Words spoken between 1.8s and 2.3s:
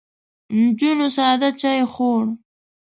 خوړ.